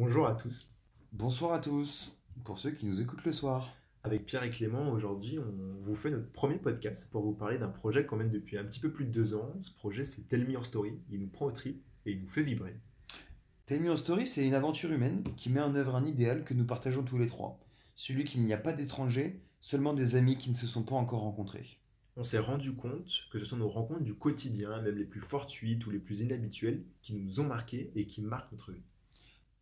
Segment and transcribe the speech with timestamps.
[0.00, 0.68] Bonjour à tous.
[1.10, 3.74] Bonsoir à tous, pour ceux qui nous écoutent le soir.
[4.04, 7.66] Avec Pierre et Clément, aujourd'hui, on vous fait notre premier podcast pour vous parler d'un
[7.66, 9.52] projet qu'on mène depuis un petit peu plus de deux ans.
[9.58, 11.00] Ce projet, c'est Tell Me Your Story.
[11.10, 12.76] Il nous prend au trip et il nous fait vibrer.
[13.66, 16.54] Tell Me Your Story, c'est une aventure humaine qui met en œuvre un idéal que
[16.54, 17.58] nous partageons tous les trois.
[17.96, 21.22] Celui qu'il n'y a pas d'étrangers, seulement des amis qui ne se sont pas encore
[21.22, 21.80] rencontrés.
[22.14, 25.84] On s'est rendu compte que ce sont nos rencontres du quotidien, même les plus fortuites
[25.86, 28.84] ou les plus inhabituelles, qui nous ont marqués et qui marquent notre vie.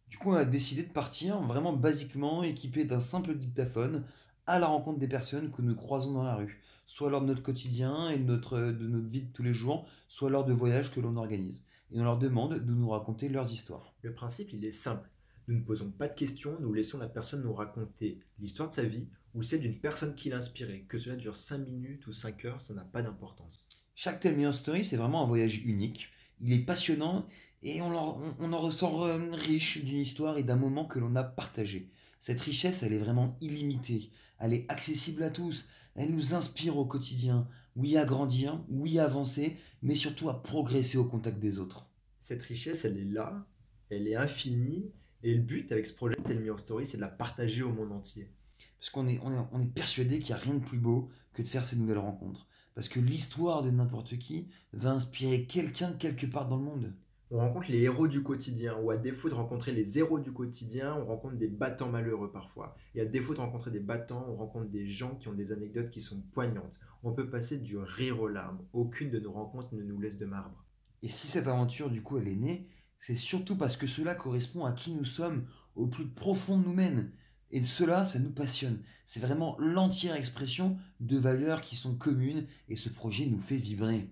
[0.08, 4.04] Du coup, on a décidé de partir vraiment basiquement équipé d'un simple dictaphone
[4.46, 7.42] à la rencontre des personnes que nous croisons dans la rue, soit lors de notre
[7.42, 10.92] quotidien et de notre, de notre vie de tous les jours, soit lors de voyages
[10.92, 11.64] que l'on organise.
[11.92, 13.94] Et on leur demande de nous raconter leurs histoires.
[14.02, 15.10] Le principe, il est simple.
[15.48, 18.84] Nous ne posons pas de questions, nous laissons la personne nous raconter l'histoire de sa
[18.84, 20.86] vie ou celle d'une personne qui l'a inspirée.
[20.88, 23.68] Que cela dure 5 minutes ou 5 heures, ça n'a pas d'importance.
[23.94, 26.08] Chaque Tell Me Story, c'est vraiment un voyage unique.
[26.40, 27.26] Il est passionnant
[27.62, 31.16] et on en, on en ressort euh, riche d'une histoire et d'un moment que l'on
[31.16, 31.90] a partagé.
[32.20, 34.10] Cette richesse, elle est vraiment illimitée.
[34.38, 35.66] Elle est accessible à tous.
[35.94, 37.48] Elle nous inspire au quotidien.
[37.74, 41.86] Oui à grandir, oui à avancer, mais surtout à progresser au contact des autres.
[42.20, 43.46] Cette richesse, elle est là,
[43.90, 44.90] elle est infinie,
[45.22, 47.72] et le but avec ce projet Tell Me Your Story, c'est de la partager au
[47.72, 48.30] monde entier.
[48.78, 51.10] Parce qu'on est, on est, on est persuadé qu'il n'y a rien de plus beau
[51.32, 52.46] que de faire ces nouvelles rencontres.
[52.74, 56.94] Parce que l'histoire de n'importe qui va inspirer quelqu'un quelque part dans le monde.
[57.32, 60.94] On rencontre les héros du quotidien, ou à défaut de rencontrer les héros du quotidien,
[60.94, 62.76] on rencontre des battants malheureux parfois.
[62.94, 65.90] Et à défaut de rencontrer des battants, on rencontre des gens qui ont des anecdotes
[65.90, 66.78] qui sont poignantes.
[67.02, 68.60] On peut passer du rire aux larmes.
[68.72, 70.64] Aucune de nos rencontres ne nous laisse de marbre.
[71.02, 72.68] Et si cette aventure, du coup, elle est née,
[73.00, 77.10] c'est surtout parce que cela correspond à qui nous sommes, au plus profond de nous-mêmes.
[77.50, 78.82] Et cela, ça nous passionne.
[79.04, 84.10] C'est vraiment l'entière expression de valeurs qui sont communes et ce projet nous fait vibrer.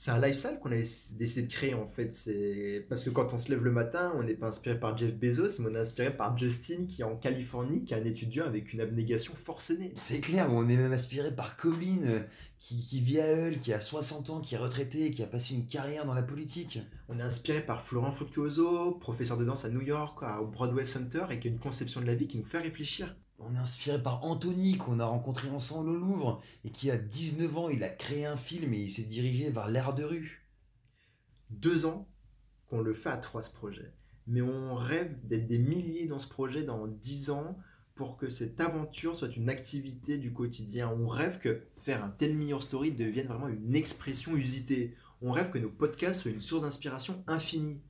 [0.00, 2.14] C'est un lifestyle qu'on a décidé de créer en fait.
[2.14, 5.12] C'est parce que quand on se lève le matin, on n'est pas inspiré par Jeff
[5.12, 8.46] Bezos, mais on est inspiré par Justin qui est en Californie, qui est un étudiant
[8.46, 9.92] avec une abnégation forcenée.
[9.96, 12.20] C'est clair, on est même inspiré par Colin, euh,
[12.60, 15.56] qui, qui vit à Hull, qui a 60 ans, qui est retraité, qui a passé
[15.56, 16.78] une carrière dans la politique.
[17.08, 21.24] On est inspiré par Florent Fructuoso, professeur de danse à New York, au Broadway Center,
[21.30, 23.16] et qui a une conception de la vie qui nous fait réfléchir.
[23.38, 27.56] On est inspiré par Anthony, qu'on a rencontré ensemble au Louvre, et qui a 19
[27.56, 30.46] ans, il a créé un film et il s'est dirigé vers l'art de rue.
[31.50, 32.08] Deux ans
[32.66, 33.92] qu'on le fait à trois ce projet.
[34.26, 37.56] Mais on rêve d'être des milliers dans ce projet dans dix ans
[37.94, 40.88] pour que cette aventure soit une activité du quotidien.
[40.88, 44.94] On rêve que faire un tel meilleur story devienne vraiment une expression usitée.
[45.22, 47.80] On rêve que nos podcasts soient une source d'inspiration infinie.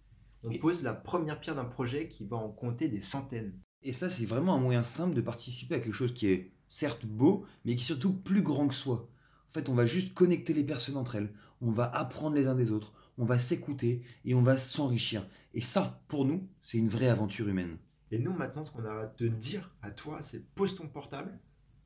[0.44, 3.58] On pose la première pierre d'un projet qui va en compter des centaines.
[3.82, 7.06] Et ça, c'est vraiment un moyen simple de participer à quelque chose qui est certes
[7.06, 9.08] beau, mais qui est surtout plus grand que soi.
[9.48, 12.54] En fait, on va juste connecter les personnes entre elles, on va apprendre les uns
[12.54, 15.26] des autres, on va s'écouter et on va s'enrichir.
[15.54, 17.78] Et ça, pour nous, c'est une vraie aventure humaine.
[18.10, 21.38] Et nous, maintenant, ce qu'on a à te dire à toi, c'est pose ton portable,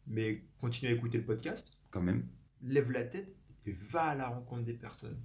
[0.06, 2.26] mais continue à écouter le podcast, Quand même.
[2.62, 3.36] lève la tête
[3.66, 5.20] et va à la rencontre des personnes.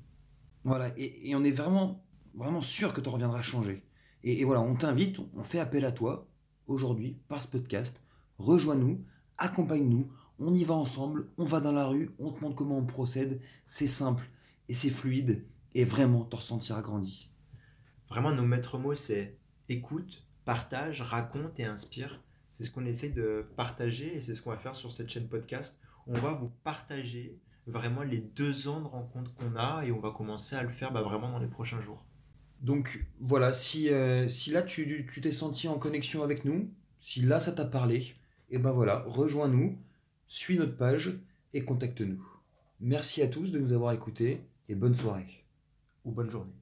[0.64, 3.84] Voilà, et, et on est vraiment, vraiment sûr que tu reviendras changer.
[4.24, 6.30] Et, et voilà, on t'invite, on fait appel à toi,
[6.68, 8.02] aujourd'hui, par ce podcast.
[8.38, 9.04] Rejoins-nous,
[9.38, 10.08] accompagne-nous,
[10.40, 13.42] on y va ensemble, on va dans la rue, on te montre comment on procède.
[13.66, 14.30] C'est simple
[14.70, 17.30] et c'est fluide, et vraiment, te ressentiras grandi.
[18.10, 19.38] Vraiment, nos maîtres mots, c'est
[19.70, 22.22] écoute, partage, raconte et inspire.
[22.54, 25.28] C'est ce qu'on essaye de partager et c'est ce qu'on va faire sur cette chaîne
[25.28, 25.82] podcast.
[26.08, 30.12] On va vous partager vraiment les deux ans de rencontres qu'on a et on va
[30.12, 32.04] commencer à le faire bah, vraiment dans les prochains jours.
[32.62, 36.70] Donc voilà, si, euh, si là tu tu t'es senti en connexion avec nous,
[37.00, 38.16] si là ça t'a parlé,
[38.50, 39.78] et ben voilà, rejoins-nous,
[40.28, 41.20] suis notre page
[41.54, 42.26] et contacte-nous.
[42.80, 45.46] Merci à tous de nous avoir écoutés et bonne soirée.
[46.06, 46.54] Ou bonne journée.